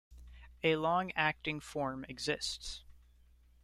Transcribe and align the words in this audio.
A 0.63 0.77
long 0.77 1.11
acting 1.11 1.59
form 1.59 2.07
exists. 2.09 2.83